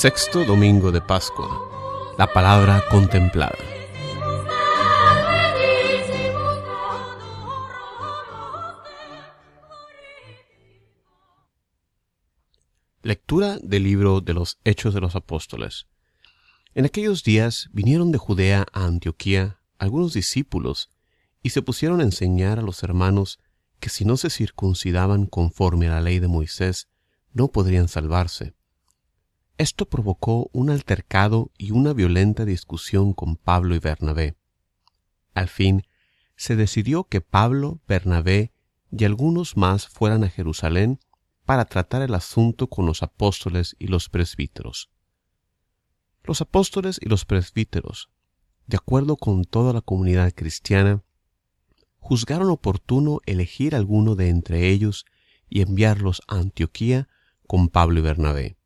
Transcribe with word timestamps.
Sexto 0.00 0.46
domingo 0.46 0.92
de 0.92 1.02
Pascua. 1.02 2.14
La 2.16 2.26
palabra 2.26 2.82
contemplada. 2.90 3.58
Lectura 13.02 13.58
del 13.62 13.82
libro 13.82 14.22
de 14.22 14.32
los 14.32 14.58
Hechos 14.64 14.94
de 14.94 15.02
los 15.02 15.16
Apóstoles. 15.16 15.86
En 16.74 16.86
aquellos 16.86 17.22
días 17.22 17.68
vinieron 17.74 18.10
de 18.10 18.16
Judea 18.16 18.64
a 18.72 18.86
Antioquía 18.86 19.60
algunos 19.78 20.14
discípulos 20.14 20.88
y 21.42 21.50
se 21.50 21.60
pusieron 21.60 22.00
a 22.00 22.04
enseñar 22.04 22.58
a 22.58 22.62
los 22.62 22.82
hermanos 22.82 23.38
que 23.80 23.90
si 23.90 24.06
no 24.06 24.16
se 24.16 24.30
circuncidaban 24.30 25.26
conforme 25.26 25.88
a 25.88 25.90
la 25.90 26.00
ley 26.00 26.20
de 26.20 26.28
Moisés, 26.28 26.88
no 27.34 27.48
podrían 27.48 27.88
salvarse. 27.88 28.54
Esto 29.60 29.84
provocó 29.84 30.48
un 30.54 30.70
altercado 30.70 31.50
y 31.58 31.72
una 31.72 31.92
violenta 31.92 32.46
discusión 32.46 33.12
con 33.12 33.36
Pablo 33.36 33.74
y 33.74 33.78
Bernabé. 33.78 34.34
Al 35.34 35.48
fin, 35.48 35.82
se 36.34 36.56
decidió 36.56 37.04
que 37.04 37.20
Pablo, 37.20 37.78
Bernabé 37.86 38.54
y 38.90 39.04
algunos 39.04 39.58
más 39.58 39.86
fueran 39.86 40.24
a 40.24 40.30
Jerusalén 40.30 40.98
para 41.44 41.66
tratar 41.66 42.00
el 42.00 42.14
asunto 42.14 42.68
con 42.68 42.86
los 42.86 43.02
apóstoles 43.02 43.76
y 43.78 43.88
los 43.88 44.08
presbíteros. 44.08 44.88
Los 46.24 46.40
apóstoles 46.40 46.98
y 46.98 47.10
los 47.10 47.26
presbíteros, 47.26 48.08
de 48.66 48.78
acuerdo 48.78 49.18
con 49.18 49.44
toda 49.44 49.74
la 49.74 49.82
comunidad 49.82 50.32
cristiana, 50.34 51.02
juzgaron 51.98 52.48
oportuno 52.48 53.20
elegir 53.26 53.74
alguno 53.74 54.14
de 54.14 54.30
entre 54.30 54.70
ellos 54.70 55.04
y 55.50 55.60
enviarlos 55.60 56.22
a 56.28 56.36
Antioquía 56.36 57.08
con 57.46 57.68
Pablo 57.68 57.98
y 57.98 58.02
Bernabé. 58.02 58.59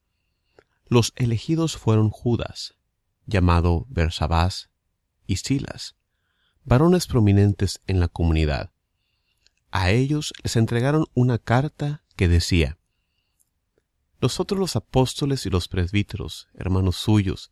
Los 0.94 1.12
elegidos 1.16 1.76
fueron 1.76 2.08
Judas, 2.08 2.76
llamado 3.26 3.84
Bersabás, 3.88 4.70
y 5.26 5.38
Silas, 5.38 5.96
varones 6.62 7.08
prominentes 7.08 7.80
en 7.88 7.98
la 7.98 8.06
comunidad. 8.06 8.70
A 9.72 9.90
ellos 9.90 10.32
les 10.44 10.54
entregaron 10.54 11.06
una 11.12 11.38
carta 11.38 12.04
que 12.14 12.28
decía, 12.28 12.78
Nosotros 14.20 14.60
los 14.60 14.76
apóstoles 14.76 15.44
y 15.46 15.50
los 15.50 15.66
presbíteros, 15.66 16.46
hermanos 16.54 16.94
suyos, 16.94 17.50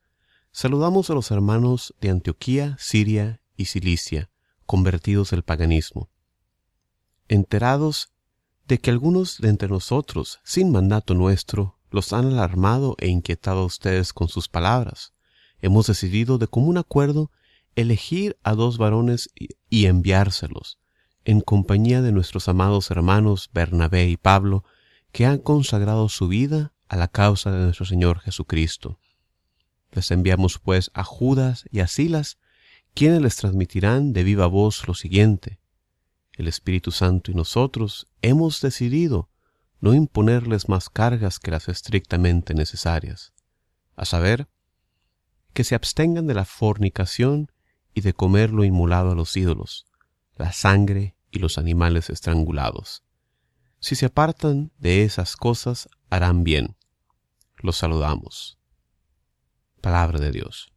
saludamos 0.53 1.11
a 1.11 1.15
los 1.15 1.33
hermanos 1.33 1.97
de 2.01 2.11
Antioquía, 2.11 2.77
Siria 2.79 3.43
y 3.57 3.65
Cilicia, 3.65 4.31
convertidos 4.67 5.31
del 5.33 5.43
paganismo. 5.43 6.11
Enterados 7.27 8.13
de 8.69 8.79
que 8.79 8.91
algunos 8.91 9.39
de 9.39 9.49
entre 9.49 9.69
nosotros, 9.69 10.39
sin 10.45 10.71
mandato 10.71 11.15
nuestro, 11.15 11.82
los 11.93 12.13
han 12.13 12.27
alarmado 12.27 12.97
e 12.99 13.09
inquietado 13.09 13.61
a 13.61 13.67
ustedes 13.67 14.13
con 14.13 14.29
sus 14.29 14.49
palabras, 14.49 15.13
hemos 15.61 15.87
decidido 15.87 16.39
de 16.39 16.49
común 16.49 16.79
acuerdo 16.79 17.31
elegir 17.77 18.37
a 18.43 18.55
dos 18.55 18.79
varones 18.79 19.31
y 19.69 19.87
enviárselos, 19.87 20.79
en 21.25 21.41
compañía 21.41 22.03
de 22.03 22.13
nuestros 22.13 22.49
amados 22.49 22.91
hermanos 22.91 23.51
Bernabé 23.53 24.09
y 24.09 24.17
Pablo, 24.17 24.65
que 25.13 25.27
han 25.27 25.39
consagrado 25.39 26.09
su 26.09 26.29
vida 26.29 26.73
a 26.89 26.97
la 26.97 27.09
causa 27.09 27.51
de 27.51 27.63
nuestro 27.63 27.87
Señor 27.87 28.21
Jesucristo. 28.21 28.99
Les 29.93 30.11
enviamos 30.11 30.59
pues 30.59 30.91
a 30.95 31.05
Judas 31.05 31.65
y 31.71 31.81
a 31.81 31.87
Silas, 31.87 32.39
quienes 32.95 33.21
les 33.21 33.37
transmitirán 33.37 34.13
de 34.13 34.25
viva 34.25 34.47
voz 34.47 34.87
lo 34.89 34.95
siguiente. 34.95 35.61
El 36.33 36.49
Espíritu 36.49 36.91
Santo 36.91 37.31
y 37.31 37.35
nosotros 37.35 38.09
hemos 38.23 38.61
decidido 38.63 39.29
no 39.83 39.95
imponerles 39.95 40.69
más 40.69 40.89
cargas 40.89 41.41
que 41.41 41.51
las 41.51 41.69
estrictamente 41.69 42.55
necesarias, 42.55 43.33
a 43.97 44.05
saber, 44.05 44.49
que 45.53 45.65
se 45.65 45.75
abstengan 45.75 46.29
de 46.29 46.35
la 46.35 46.45
fornicación 46.45 47.51
y 47.93 48.03
de 48.03 48.15
comer 48.15 48.51
lo 48.51 48.63
inmolado 48.63 49.11
a 49.11 49.15
los 49.17 49.37
ídolos, 49.37 49.87
la 50.37 50.53
sangre 50.53 51.17
y 51.33 51.41
los 51.41 51.59
animales 51.59 52.11
estrangulados. 52.11 53.03
Si 53.81 53.97
se 53.97 54.07
apartan 54.07 54.71
de 54.79 55.03
esas 55.03 55.35
cosas, 55.37 55.89
harán 56.11 56.45
bien. 56.45 56.77
Los 57.57 57.77
saludamos. 57.77 58.61
Palabra 59.81 60.21
de 60.21 60.31
Dios. 60.31 60.73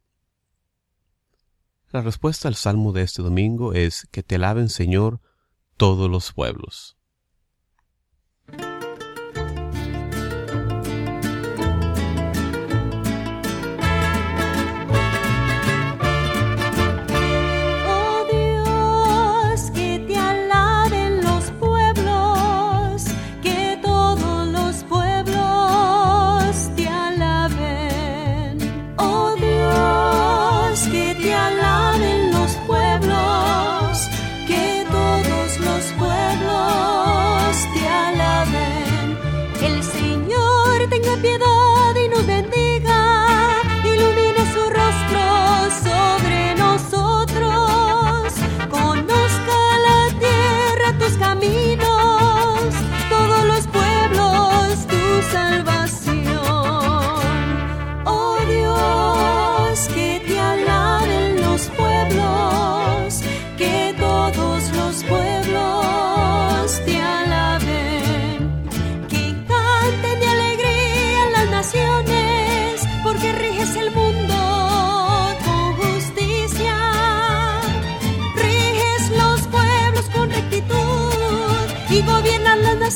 La 1.92 2.02
respuesta 2.02 2.48
al 2.48 2.56
salmo 2.56 2.90
de 2.90 3.02
este 3.02 3.22
domingo 3.22 3.72
es 3.72 4.08
que 4.10 4.24
te 4.24 4.34
alaben 4.34 4.68
Señor 4.68 5.20
todos 5.76 6.10
los 6.10 6.32
pueblos. 6.32 6.96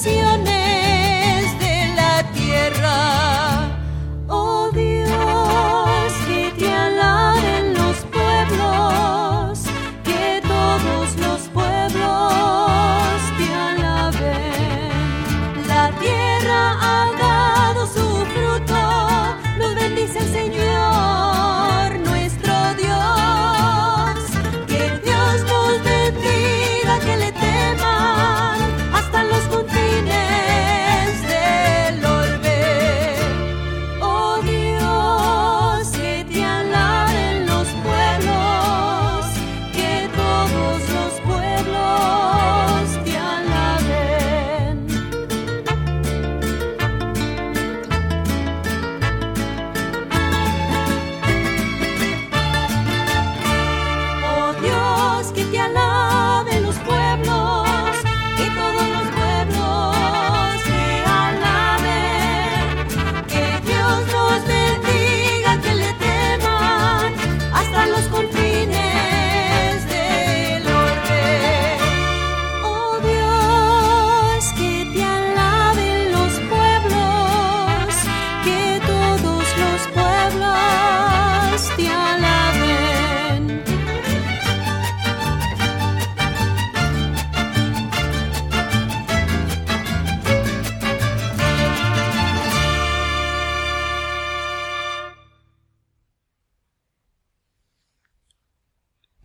De 0.03 0.50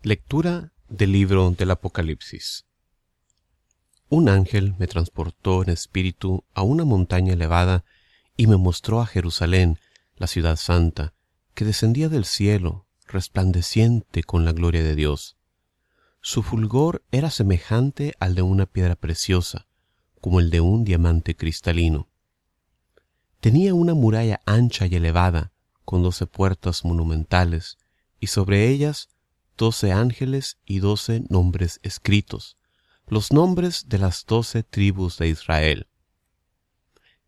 Lectura 0.05 0.71
del 0.87 1.13
libro 1.13 1.49
del 1.49 1.71
Apocalipsis. 1.71 2.67
Un 4.07 4.29
ángel 4.29 4.75
me 4.77 4.85
transportó 4.85 5.63
en 5.63 5.69
espíritu 5.69 6.43
a 6.53 6.61
una 6.61 6.85
montaña 6.85 7.33
elevada 7.33 7.85
y 8.37 8.45
me 8.45 8.55
mostró 8.55 9.01
a 9.01 9.07
Jerusalén, 9.07 9.79
la 10.15 10.27
ciudad 10.27 10.57
santa, 10.57 11.15
que 11.55 11.65
descendía 11.65 12.07
del 12.07 12.25
cielo, 12.25 12.85
resplandeciente 13.07 14.21
con 14.21 14.45
la 14.45 14.51
gloria 14.51 14.83
de 14.83 14.95
Dios. 14.95 15.37
Su 16.21 16.43
fulgor 16.43 17.03
era 17.09 17.31
semejante 17.31 18.13
al 18.19 18.35
de 18.35 18.43
una 18.43 18.67
piedra 18.67 18.95
preciosa, 18.95 19.65
como 20.21 20.39
el 20.39 20.51
de 20.51 20.61
un 20.61 20.83
diamante 20.83 21.35
cristalino. 21.35 22.09
Tenía 23.39 23.73
una 23.73 23.95
muralla 23.95 24.39
ancha 24.45 24.85
y 24.85 24.93
elevada, 24.93 25.51
con 25.83 26.03
doce 26.03 26.27
puertas 26.27 26.85
monumentales, 26.85 27.79
y 28.19 28.27
sobre 28.27 28.69
ellas 28.69 29.09
doce 29.57 29.91
ángeles 29.91 30.57
y 30.65 30.79
doce 30.79 31.23
nombres 31.29 31.79
escritos, 31.83 32.57
los 33.07 33.31
nombres 33.31 33.87
de 33.87 33.99
las 33.99 34.25
doce 34.25 34.63
tribus 34.63 35.17
de 35.17 35.29
Israel. 35.29 35.87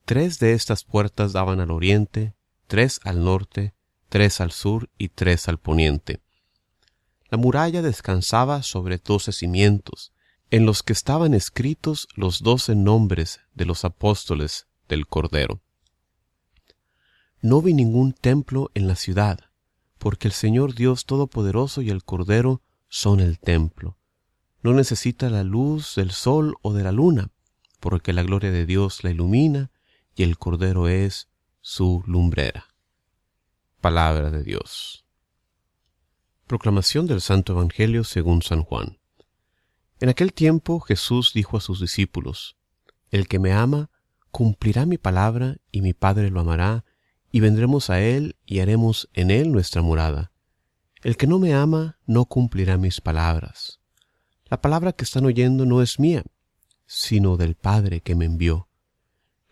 Tres 0.06 0.40
de 0.40 0.54
estas 0.54 0.84
puertas 0.84 1.34
daban 1.34 1.60
al 1.60 1.72
oriente, 1.72 2.34
tres 2.68 3.00
al 3.04 3.24
norte, 3.24 3.74
tres 4.10 4.42
al 4.42 4.52
sur 4.52 4.90
y 4.98 5.10
tres 5.10 5.48
al 5.48 5.60
poniente. 5.60 6.22
La 7.30 7.38
muralla 7.38 7.82
descansaba 7.82 8.64
sobre 8.64 8.98
doce 8.98 9.32
cimientos, 9.32 10.14
en 10.50 10.66
los 10.66 10.82
que 10.82 10.94
estaban 10.94 11.34
escritos 11.34 12.08
los 12.16 12.42
doce 12.42 12.76
nombres 12.76 13.42
de 13.54 13.66
los 13.66 13.84
apóstoles 13.84 14.68
del 14.88 15.08
Cordero. 15.08 15.62
No 17.42 17.62
vi 17.62 17.74
ningún 17.74 18.14
templo 18.14 18.72
en 18.74 18.88
la 18.88 18.96
ciudad, 18.96 19.40
porque 19.98 20.28
el 20.28 20.34
Señor 20.34 20.74
Dios 20.74 21.06
Todopoderoso 21.06 21.82
y 21.82 21.90
el 21.90 22.04
Cordero 22.04 22.62
son 22.88 23.20
el 23.20 23.40
templo. 23.40 23.98
No 24.62 24.74
necesita 24.74 25.30
la 25.30 25.44
luz 25.44 25.96
del 25.96 26.12
sol 26.12 26.56
o 26.62 26.74
de 26.74 26.84
la 26.84 26.92
luna, 26.92 27.30
porque 27.80 28.14
la 28.14 28.24
gloria 28.24 28.52
de 28.52 28.66
Dios 28.66 29.04
la 29.04 29.12
ilumina 29.12 29.72
y 30.16 30.24
el 30.24 30.38
Cordero 30.38 30.88
es 30.88 31.30
su 31.62 32.04
lumbrera. 32.08 32.68
Palabra 33.82 34.32
de 34.32 34.44
Dios. 34.44 35.06
Proclamación 36.48 37.08
del 37.08 37.22
Santo 37.22 37.54
Evangelio 37.54 38.04
según 38.04 38.42
San 38.42 38.64
Juan. 38.64 38.98
En 40.00 40.10
aquel 40.10 40.34
tiempo 40.34 40.80
Jesús 40.80 41.34
dijo 41.34 41.58
a 41.58 41.62
sus 41.62 41.82
discípulos, 41.82 42.56
El 43.12 43.28
que 43.28 43.40
me 43.40 43.52
ama, 43.52 43.90
cumplirá 44.32 44.86
mi 44.86 44.98
palabra, 44.98 45.58
y 45.72 45.82
mi 45.82 45.94
Padre 45.94 46.30
lo 46.30 46.40
amará, 46.40 46.86
y 47.38 47.40
vendremos 47.40 47.92
a 47.92 48.02
Él 48.02 48.36
y 48.48 48.62
haremos 48.62 49.10
en 49.14 49.30
Él 49.30 49.52
nuestra 49.52 49.84
morada. 49.84 50.32
El 51.04 51.18
que 51.18 51.28
no 51.28 51.38
me 51.38 51.54
ama 51.54 52.00
no 52.08 52.26
cumplirá 52.26 52.80
mis 52.80 53.00
palabras. 53.00 53.80
La 54.46 54.60
palabra 54.60 54.92
que 54.92 55.04
están 55.04 55.24
oyendo 55.24 55.64
no 55.68 55.84
es 55.84 56.00
mía, 56.00 56.24
sino 56.88 57.38
del 57.38 57.54
Padre 57.54 58.02
que 58.02 58.16
me 58.16 58.26
envió. 58.26 58.70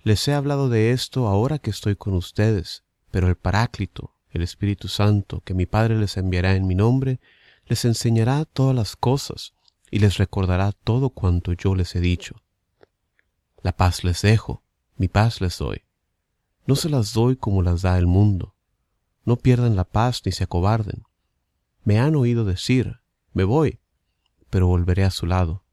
Les 0.01 0.27
he 0.27 0.33
hablado 0.33 0.67
de 0.67 0.93
esto 0.93 1.27
ahora 1.27 1.59
que 1.59 1.69
estoy 1.69 1.95
con 1.95 2.15
ustedes, 2.15 2.83
pero 3.11 3.27
el 3.27 3.35
Paráclito, 3.35 4.15
el 4.31 4.41
Espíritu 4.41 4.87
Santo, 4.87 5.41
que 5.41 5.53
mi 5.53 5.67
Padre 5.67 5.95
les 5.95 6.17
enviará 6.17 6.55
en 6.55 6.65
mi 6.65 6.73
nombre, 6.73 7.19
les 7.67 7.85
enseñará 7.85 8.45
todas 8.45 8.75
las 8.75 8.95
cosas 8.95 9.53
y 9.91 9.99
les 9.99 10.17
recordará 10.17 10.71
todo 10.71 11.11
cuanto 11.11 11.53
yo 11.53 11.75
les 11.75 11.95
he 11.95 11.99
dicho. 11.99 12.41
La 13.61 13.77
paz 13.77 14.03
les 14.03 14.23
dejo, 14.23 14.63
mi 14.97 15.07
paz 15.07 15.39
les 15.39 15.59
doy. 15.59 15.84
No 16.65 16.75
se 16.75 16.89
las 16.89 17.13
doy 17.13 17.35
como 17.35 17.61
las 17.61 17.81
da 17.81 17.97
el 17.97 18.07
mundo. 18.07 18.55
No 19.23 19.37
pierdan 19.37 19.75
la 19.75 19.83
paz 19.83 20.21
ni 20.25 20.31
se 20.31 20.43
acobarden. 20.43 21.03
Me 21.83 21.99
han 21.99 22.15
oído 22.15 22.45
decir, 22.45 23.01
me 23.33 23.43
voy, 23.43 23.79
pero 24.49 24.67
volveré 24.67 25.03
a 25.03 25.11
su 25.11 25.25
lado. 25.25 25.65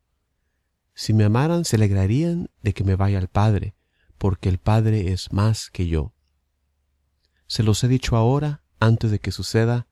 Si 0.94 1.14
me 1.14 1.24
amaran, 1.24 1.64
se 1.64 1.76
alegrarían 1.76 2.50
de 2.62 2.74
que 2.74 2.84
me 2.84 2.96
vaya 2.96 3.18
al 3.18 3.28
Padre, 3.28 3.74
porque 4.18 4.48
el 4.48 4.58
Padre 4.58 5.12
es 5.12 5.32
más 5.32 5.70
que 5.70 5.86
yo. 5.86 6.12
Se 7.46 7.62
los 7.62 7.82
he 7.84 7.88
dicho 7.88 8.16
ahora, 8.16 8.62
antes 8.78 9.10
de 9.10 9.18
que 9.18 9.32
suceda, 9.32 9.86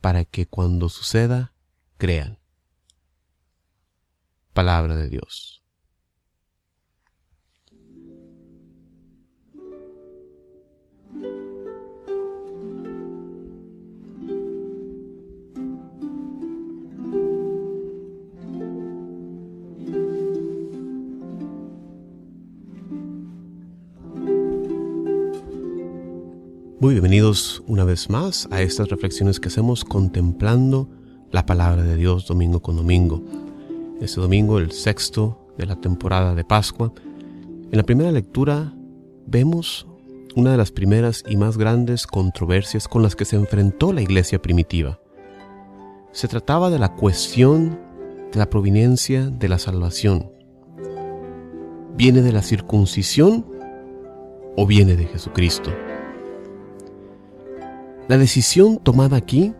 para 0.00 0.24
que 0.24 0.46
cuando 0.46 0.88
suceda, 0.88 1.54
crean. 1.96 2.38
Palabra 4.52 4.96
de 4.96 5.08
Dios. 5.08 5.62
Muy 26.88 26.94
bienvenidos 26.94 27.62
una 27.66 27.84
vez 27.84 28.08
más 28.08 28.48
a 28.50 28.62
estas 28.62 28.88
reflexiones 28.88 29.40
que 29.40 29.48
hacemos 29.48 29.84
contemplando 29.84 30.88
la 31.30 31.44
palabra 31.44 31.82
de 31.82 31.96
Dios 31.96 32.26
domingo 32.26 32.62
con 32.62 32.76
domingo. 32.76 33.22
Este 34.00 34.22
domingo, 34.22 34.56
el 34.56 34.72
sexto 34.72 35.52
de 35.58 35.66
la 35.66 35.76
temporada 35.76 36.34
de 36.34 36.44
Pascua, 36.44 36.90
en 37.70 37.76
la 37.76 37.82
primera 37.82 38.10
lectura 38.10 38.72
vemos 39.26 39.86
una 40.34 40.52
de 40.52 40.56
las 40.56 40.72
primeras 40.72 41.24
y 41.28 41.36
más 41.36 41.58
grandes 41.58 42.06
controversias 42.06 42.88
con 42.88 43.02
las 43.02 43.14
que 43.14 43.26
se 43.26 43.36
enfrentó 43.36 43.92
la 43.92 44.00
iglesia 44.00 44.40
primitiva. 44.40 44.98
Se 46.12 46.26
trataba 46.26 46.70
de 46.70 46.78
la 46.78 46.94
cuestión 46.94 47.78
de 48.32 48.38
la 48.38 48.48
proveniencia 48.48 49.28
de 49.28 49.48
la 49.50 49.58
salvación. 49.58 50.30
¿Viene 51.98 52.22
de 52.22 52.32
la 52.32 52.40
circuncisión 52.40 53.44
o 54.56 54.66
viene 54.66 54.96
de 54.96 55.04
Jesucristo? 55.04 55.70
La 58.08 58.16
decisión 58.16 58.78
tomada 58.78 59.18
aquí 59.18 59.54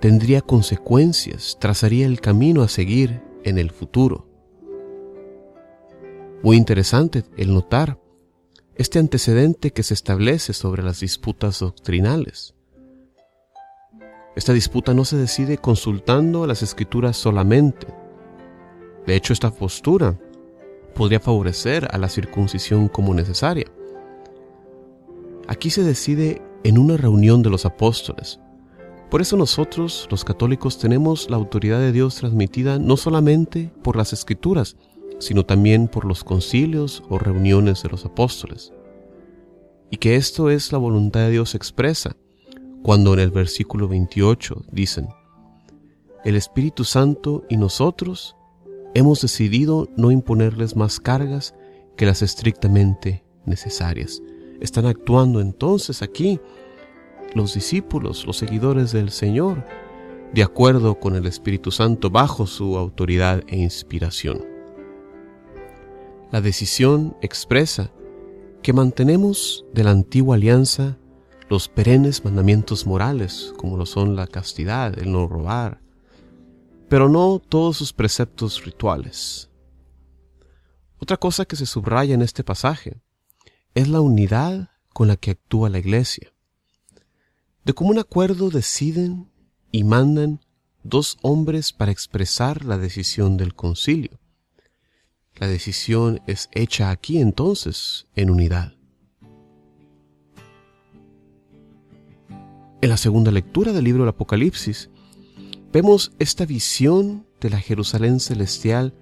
tendría 0.00 0.40
consecuencias, 0.40 1.58
trazaría 1.60 2.06
el 2.06 2.20
camino 2.20 2.62
a 2.62 2.68
seguir 2.68 3.20
en 3.42 3.58
el 3.58 3.72
futuro. 3.72 4.28
Muy 6.44 6.56
interesante 6.56 7.24
el 7.36 7.52
notar 7.52 7.98
este 8.76 9.00
antecedente 9.00 9.72
que 9.72 9.82
se 9.82 9.94
establece 9.94 10.52
sobre 10.52 10.84
las 10.84 11.00
disputas 11.00 11.58
doctrinales. 11.58 12.54
Esta 14.36 14.52
disputa 14.52 14.94
no 14.94 15.04
se 15.04 15.16
decide 15.16 15.58
consultando 15.58 16.46
las 16.46 16.62
escrituras 16.62 17.16
solamente. 17.16 17.88
De 19.04 19.16
hecho, 19.16 19.32
esta 19.32 19.50
postura 19.50 20.16
podría 20.94 21.18
favorecer 21.18 21.88
a 21.90 21.98
la 21.98 22.08
circuncisión 22.08 22.86
como 22.86 23.12
necesaria. 23.12 23.66
Aquí 25.48 25.70
se 25.70 25.82
decide 25.82 26.40
en 26.68 26.76
una 26.76 26.98
reunión 26.98 27.42
de 27.42 27.48
los 27.48 27.64
apóstoles. 27.64 28.40
Por 29.10 29.22
eso 29.22 29.38
nosotros, 29.38 30.06
los 30.10 30.22
católicos, 30.22 30.78
tenemos 30.78 31.30
la 31.30 31.36
autoridad 31.36 31.80
de 31.80 31.92
Dios 31.92 32.16
transmitida 32.16 32.78
no 32.78 32.98
solamente 32.98 33.72
por 33.82 33.96
las 33.96 34.12
escrituras, 34.12 34.76
sino 35.18 35.46
también 35.46 35.88
por 35.88 36.04
los 36.04 36.24
concilios 36.24 37.02
o 37.08 37.18
reuniones 37.18 37.82
de 37.82 37.88
los 37.88 38.04
apóstoles. 38.04 38.74
Y 39.90 39.96
que 39.96 40.16
esto 40.16 40.50
es 40.50 40.70
la 40.70 40.76
voluntad 40.76 41.20
de 41.20 41.30
Dios 41.30 41.54
expresa, 41.54 42.16
cuando 42.82 43.14
en 43.14 43.20
el 43.20 43.30
versículo 43.30 43.88
28 43.88 44.66
dicen, 44.70 45.08
el 46.26 46.36
Espíritu 46.36 46.84
Santo 46.84 47.44
y 47.48 47.56
nosotros 47.56 48.36
hemos 48.92 49.22
decidido 49.22 49.88
no 49.96 50.10
imponerles 50.10 50.76
más 50.76 51.00
cargas 51.00 51.54
que 51.96 52.04
las 52.04 52.20
estrictamente 52.20 53.24
necesarias 53.46 54.20
están 54.60 54.86
actuando 54.86 55.40
entonces 55.40 56.02
aquí 56.02 56.40
los 57.34 57.54
discípulos, 57.54 58.26
los 58.26 58.36
seguidores 58.36 58.92
del 58.92 59.10
Señor, 59.10 59.64
de 60.32 60.42
acuerdo 60.42 60.98
con 60.98 61.16
el 61.16 61.26
Espíritu 61.26 61.70
Santo 61.70 62.10
bajo 62.10 62.46
su 62.46 62.76
autoridad 62.76 63.42
e 63.46 63.56
inspiración. 63.56 64.44
La 66.30 66.40
decisión 66.40 67.16
expresa 67.22 67.90
que 68.62 68.72
mantenemos 68.72 69.64
de 69.72 69.84
la 69.84 69.90
antigua 69.90 70.36
alianza 70.36 70.98
los 71.48 71.68
perennes 71.68 72.24
mandamientos 72.24 72.86
morales, 72.86 73.54
como 73.56 73.78
lo 73.78 73.86
son 73.86 74.16
la 74.16 74.26
castidad, 74.26 74.98
el 74.98 75.10
no 75.12 75.26
robar, 75.26 75.80
pero 76.88 77.08
no 77.08 77.40
todos 77.46 77.78
sus 77.78 77.92
preceptos 77.92 78.64
rituales. 78.64 79.50
Otra 80.98 81.16
cosa 81.16 81.44
que 81.44 81.56
se 81.56 81.64
subraya 81.64 82.14
en 82.14 82.22
este 82.22 82.44
pasaje 82.44 83.00
es 83.74 83.88
la 83.88 84.00
unidad 84.00 84.70
con 84.92 85.08
la 85.08 85.16
que 85.16 85.32
actúa 85.32 85.70
la 85.70 85.78
Iglesia. 85.78 86.32
De 87.64 87.74
común 87.74 87.98
acuerdo 87.98 88.50
deciden 88.50 89.30
y 89.70 89.84
mandan 89.84 90.40
dos 90.82 91.18
hombres 91.22 91.72
para 91.72 91.92
expresar 91.92 92.64
la 92.64 92.78
decisión 92.78 93.36
del 93.36 93.54
concilio. 93.54 94.18
La 95.36 95.46
decisión 95.46 96.20
es 96.26 96.48
hecha 96.52 96.90
aquí 96.90 97.20
entonces 97.20 98.06
en 98.16 98.30
unidad. 98.30 98.74
En 102.80 102.90
la 102.90 102.96
segunda 102.96 103.30
lectura 103.30 103.72
del 103.72 103.84
libro 103.84 104.02
del 104.02 104.10
Apocalipsis, 104.10 104.88
vemos 105.72 106.12
esta 106.18 106.46
visión 106.46 107.26
de 107.40 107.50
la 107.50 107.60
Jerusalén 107.60 108.20
celestial 108.20 108.94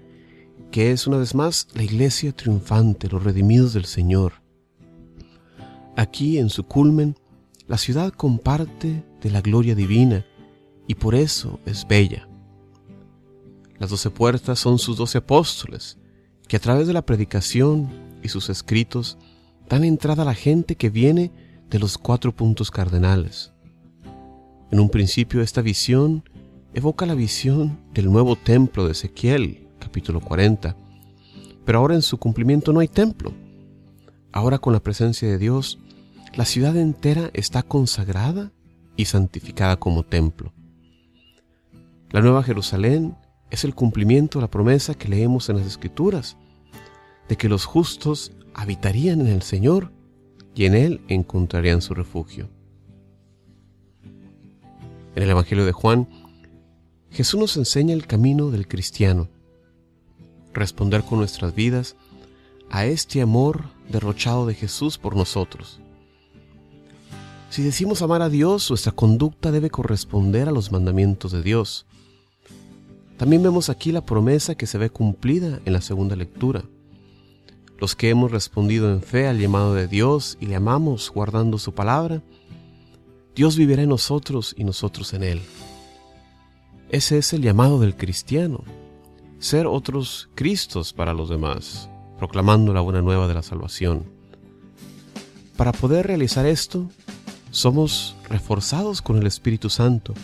que 0.70 0.92
es 0.92 1.06
una 1.06 1.18
vez 1.18 1.35
más 1.35 1.68
la 1.75 1.82
iglesia 1.82 2.32
triunfante, 2.32 3.08
los 3.08 3.23
redimidos 3.23 3.73
del 3.73 3.85
Señor. 3.85 4.46
Aquí 5.97 6.38
en 6.38 6.50
su 6.50 6.65
culmen, 6.65 7.17
la 7.67 7.79
ciudad 7.79 8.12
comparte 8.12 9.03
de 9.23 9.31
la 9.31 9.41
gloria 9.41 9.75
divina 9.75 10.26
y 10.87 10.95
por 10.95 11.15
eso 11.15 11.59
es 11.65 11.88
bella. 11.88 12.29
Las 13.79 13.91
doce 13.91 14.11
puertas 14.11 14.59
son 14.59 14.79
sus 14.79 14.99
doce 14.99 15.19
apóstoles, 15.19 15.99
que 16.49 16.57
a 16.57 16.61
través 16.61 16.87
de 16.87 16.93
la 16.93 17.07
predicación 17.07 17.88
y 18.23 18.29
sus 18.29 18.50
escritos 18.50 19.17
dan 19.71 19.85
entrada 19.85 20.23
a 20.23 20.26
la 20.26 20.35
gente 20.35 20.76
que 20.76 20.91
viene 20.91 21.33
de 21.71 21.79
los 21.79 21.97
cuatro 21.97 22.35
puntos 22.37 22.71
cardenales. 22.71 23.53
En 24.71 24.81
un 24.81 24.91
principio 24.91 25.41
esta 25.41 25.62
visión 25.62 26.29
evoca 26.75 27.07
la 27.07 27.15
visión 27.15 27.81
del 27.95 28.12
nuevo 28.12 28.37
templo 28.37 28.85
de 28.85 28.93
Ezequiel, 28.93 29.67
capítulo 29.79 30.21
40, 30.21 30.76
pero 31.65 31.79
ahora 31.79 31.95
en 31.95 32.03
su 32.03 32.19
cumplimiento 32.19 32.73
no 32.75 32.81
hay 32.81 32.88
templo. 32.88 33.33
Ahora 34.37 34.59
con 34.59 34.75
la 34.75 34.81
presencia 34.81 35.26
de 35.26 35.38
Dios, 35.38 35.78
la 36.35 36.45
ciudad 36.45 36.76
entera 36.76 37.31
está 37.33 37.62
consagrada 37.62 38.52
y 38.95 39.07
santificada 39.07 39.78
como 39.78 40.02
templo. 40.02 40.52
La 42.11 42.21
Nueva 42.21 42.43
Jerusalén 42.43 43.16
es 43.50 43.64
el 43.64 43.75
cumplimiento 43.75 44.38
de 44.38 44.43
la 44.43 44.50
promesa 44.50 44.93
que 44.93 45.09
leemos 45.09 45.49
en 45.49 45.57
las 45.57 45.66
Escrituras, 45.66 46.37
de 47.31 47.37
que 47.37 47.49
los 47.49 47.64
justos 47.64 48.33
habitarían 48.52 49.23
en 49.23 49.28
el 49.28 49.40
Señor 49.40 49.90
y 50.55 50.66
en 50.66 50.75
Él 50.75 51.00
encontrarían 51.09 51.81
su 51.81 51.95
refugio. 51.95 52.50
En 55.14 55.23
el 55.23 55.31
Evangelio 55.31 55.64
de 55.64 55.73
Juan, 55.73 56.09
Jesús 57.11 57.40
nos 57.40 57.57
enseña 57.57 57.95
el 57.95 58.07
camino 58.07 58.50
del 58.50 58.69
cristiano, 58.69 59.31
responder 60.52 61.05
con 61.05 61.21
nuestras 61.21 61.55
vidas 61.55 61.97
a 62.70 62.87
este 62.87 63.20
amor 63.23 63.64
derrochado 63.88 64.46
de 64.46 64.54
Jesús 64.54 64.99
por 64.99 65.16
nosotros. 65.16 65.80
Si 67.50 67.62
decimos 67.62 68.02
amar 68.02 68.23
a 68.23 68.28
Dios, 68.28 68.68
nuestra 68.70 68.92
conducta 68.92 69.50
debe 69.50 69.70
corresponder 69.70 70.49
a 70.49 70.52
los 70.52 70.73
mandamientos 70.73 71.32
de 71.32 71.42
Dios. 71.42 71.87
También 73.16 73.42
vemos 73.42 73.70
aquí 73.70 73.92
la 73.92 74.04
promesa 74.04 74.56
que 74.56 74.66
se 74.66 74.78
ve 74.78 74.90
cumplida 74.90 75.61
en 75.64 75.73
la 75.73 75.80
segunda 75.80 76.16
lectura. 76.16 76.64
Los 77.78 77.94
que 77.94 78.11
hemos 78.11 78.30
respondido 78.30 78.92
en 78.92 79.00
fe 79.00 79.26
al 79.26 79.38
llamado 79.38 79.75
de 79.75 79.87
Dios 79.87 80.37
y 80.40 80.46
le 80.46 80.56
amamos 80.56 81.11
guardando 81.14 81.58
su 81.58 81.73
palabra, 81.73 82.23
Dios 83.35 83.56
vivirá 83.56 83.82
en 83.82 83.90
nosotros 83.90 84.54
y 84.56 84.64
nosotros 84.64 85.14
en 85.14 85.23
Él. 85.23 85.42
Ese 86.88 87.18
es 87.18 87.32
el 87.32 87.42
llamado 87.42 87.80
del 87.80 87.96
cristiano, 87.96 88.64
ser 89.38 89.66
otros 89.66 90.28
Cristos 90.35 90.92
para 90.92 91.14
los 91.14 91.28
demás, 91.28 91.88
proclamando 92.18 92.73
la 92.73 92.80
buena 92.80 93.02
nueva 93.02 93.28
de 93.28 93.35
la 93.35 93.42
salvación. 93.42 94.04
Para 95.56 95.73
poder 95.73 96.06
realizar 96.06 96.46
esto, 96.46 96.88
somos 97.50 98.16
reforzados 98.28 99.00
con 99.00 99.16
el 99.16 99.26
Espíritu 99.26 99.70
Santo, 99.70 100.14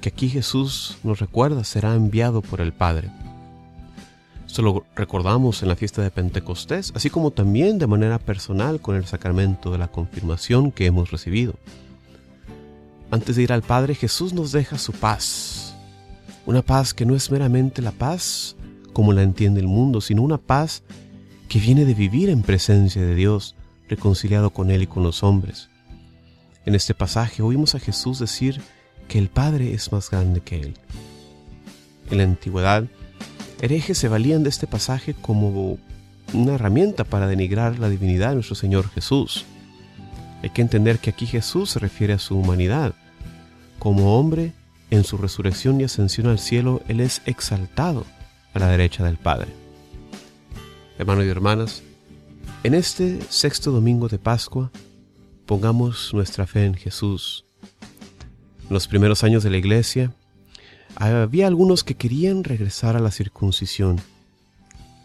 que 0.00 0.10
aquí 0.10 0.28
Jesús 0.28 0.98
nos 1.02 1.20
recuerda 1.20 1.64
será 1.64 1.94
enviado 1.94 2.42
por 2.42 2.60
el 2.60 2.72
Padre. 2.72 3.10
Esto 4.46 4.62
lo 4.62 4.84
recordamos 4.94 5.62
en 5.62 5.68
la 5.68 5.76
fiesta 5.76 6.02
de 6.02 6.10
Pentecostés, 6.10 6.92
así 6.94 7.10
como 7.10 7.30
también 7.30 7.78
de 7.78 7.86
manera 7.86 8.18
personal 8.18 8.80
con 8.80 8.96
el 8.96 9.06
sacramento 9.06 9.70
de 9.72 9.78
la 9.78 9.88
confirmación 9.88 10.70
que 10.70 10.86
hemos 10.86 11.10
recibido. 11.10 11.54
Antes 13.10 13.36
de 13.36 13.42
ir 13.42 13.52
al 13.52 13.62
Padre, 13.62 13.94
Jesús 13.94 14.32
nos 14.32 14.52
deja 14.52 14.78
su 14.78 14.92
paz, 14.92 15.74
una 16.44 16.62
paz 16.62 16.94
que 16.94 17.06
no 17.06 17.14
es 17.14 17.30
meramente 17.30 17.82
la 17.82 17.92
paz 17.92 18.56
como 18.92 19.12
la 19.12 19.22
entiende 19.22 19.60
el 19.60 19.66
mundo, 19.66 20.00
sino 20.00 20.22
una 20.22 20.38
paz 20.38 20.82
que 21.48 21.58
viene 21.58 21.84
de 21.84 21.94
vivir 21.94 22.30
en 22.30 22.42
presencia 22.42 23.02
de 23.02 23.14
Dios, 23.14 23.54
reconciliado 23.88 24.50
con 24.50 24.70
Él 24.70 24.82
y 24.82 24.86
con 24.86 25.02
los 25.02 25.22
hombres. 25.22 25.68
En 26.64 26.74
este 26.74 26.94
pasaje 26.94 27.42
oímos 27.42 27.74
a 27.74 27.78
Jesús 27.80 28.18
decir 28.18 28.60
que 29.08 29.18
el 29.18 29.28
Padre 29.28 29.72
es 29.72 29.92
más 29.92 30.10
grande 30.10 30.40
que 30.40 30.60
Él. 30.60 30.74
En 32.10 32.18
la 32.18 32.24
antigüedad, 32.24 32.84
herejes 33.60 33.98
se 33.98 34.08
valían 34.08 34.42
de 34.42 34.48
este 34.48 34.66
pasaje 34.66 35.14
como 35.14 35.78
una 36.32 36.54
herramienta 36.54 37.04
para 37.04 37.28
denigrar 37.28 37.78
la 37.78 37.88
divinidad 37.88 38.30
de 38.30 38.36
nuestro 38.36 38.56
Señor 38.56 38.88
Jesús. 38.90 39.44
Hay 40.42 40.50
que 40.50 40.62
entender 40.62 40.98
que 40.98 41.10
aquí 41.10 41.26
Jesús 41.26 41.70
se 41.70 41.78
refiere 41.78 42.12
a 42.12 42.18
su 42.18 42.36
humanidad. 42.36 42.94
Como 43.78 44.18
hombre, 44.18 44.52
en 44.90 45.04
su 45.04 45.18
resurrección 45.18 45.80
y 45.80 45.84
ascensión 45.84 46.26
al 46.26 46.38
cielo, 46.38 46.82
Él 46.88 47.00
es 47.00 47.22
exaltado 47.26 48.04
a 48.54 48.58
la 48.58 48.68
derecha 48.68 49.04
del 49.04 49.16
Padre. 49.16 49.65
Hermanos 50.98 51.26
y 51.26 51.28
hermanas, 51.28 51.82
en 52.64 52.72
este 52.72 53.20
sexto 53.28 53.70
domingo 53.70 54.08
de 54.08 54.18
Pascua, 54.18 54.70
pongamos 55.44 56.14
nuestra 56.14 56.46
fe 56.46 56.64
en 56.64 56.74
Jesús. 56.74 57.44
En 58.62 58.72
los 58.72 58.88
primeros 58.88 59.22
años 59.22 59.42
de 59.42 59.50
la 59.50 59.58
iglesia, 59.58 60.14
había 60.94 61.48
algunos 61.48 61.84
que 61.84 61.96
querían 61.96 62.44
regresar 62.44 62.96
a 62.96 63.00
la 63.00 63.10
circuncisión, 63.10 64.00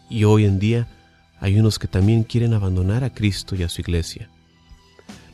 y 0.08 0.24
hoy 0.24 0.46
en 0.46 0.58
día 0.58 0.88
hay 1.40 1.58
unos 1.58 1.78
que 1.78 1.88
también 1.88 2.22
quieren 2.22 2.54
abandonar 2.54 3.04
a 3.04 3.12
Cristo 3.12 3.54
y 3.54 3.62
a 3.62 3.68
su 3.68 3.82
iglesia. 3.82 4.30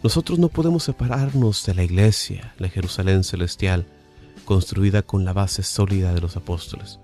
Nosotros 0.02 0.40
no 0.40 0.48
podemos 0.48 0.82
separarnos 0.82 1.64
de 1.66 1.74
la 1.76 1.84
iglesia, 1.84 2.52
la 2.58 2.68
Jerusalén 2.68 3.22
celestial, 3.22 3.86
construida 4.44 5.02
con 5.02 5.24
la 5.24 5.32
base 5.32 5.62
sólida 5.62 6.12
de 6.12 6.20
los 6.20 6.36
apóstoles. 6.36 6.98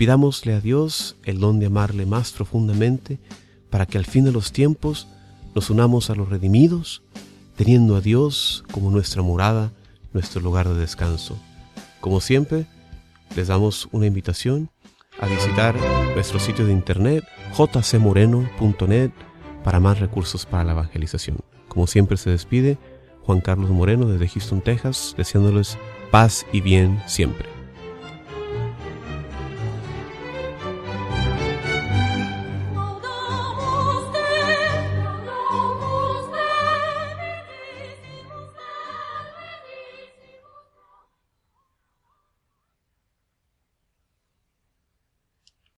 Pidámosle 0.00 0.54
a 0.54 0.62
Dios 0.62 1.16
el 1.24 1.40
don 1.40 1.58
de 1.58 1.66
amarle 1.66 2.06
más 2.06 2.32
profundamente 2.32 3.18
para 3.68 3.84
que 3.84 3.98
al 3.98 4.06
fin 4.06 4.24
de 4.24 4.32
los 4.32 4.50
tiempos 4.50 5.08
nos 5.54 5.68
unamos 5.68 6.08
a 6.08 6.14
los 6.14 6.30
redimidos, 6.30 7.02
teniendo 7.54 7.96
a 7.96 8.00
Dios 8.00 8.64
como 8.72 8.90
nuestra 8.90 9.20
morada, 9.20 9.72
nuestro 10.14 10.40
lugar 10.40 10.66
de 10.66 10.80
descanso. 10.80 11.38
Como 12.00 12.22
siempre, 12.22 12.64
les 13.36 13.48
damos 13.48 13.90
una 13.92 14.06
invitación 14.06 14.70
a 15.20 15.26
visitar 15.26 15.76
nuestro 16.14 16.40
sitio 16.40 16.64
de 16.64 16.72
internet 16.72 17.22
jcmoreno.net 17.52 19.10
para 19.62 19.80
más 19.80 20.00
recursos 20.00 20.46
para 20.46 20.64
la 20.64 20.72
evangelización. 20.72 21.36
Como 21.68 21.86
siempre 21.86 22.16
se 22.16 22.30
despide 22.30 22.78
Juan 23.24 23.42
Carlos 23.42 23.68
Moreno 23.68 24.06
desde 24.06 24.28
Houston, 24.28 24.62
Texas, 24.62 25.14
deseándoles 25.18 25.76
paz 26.10 26.46
y 26.54 26.62
bien 26.62 27.02
siempre. 27.06 27.59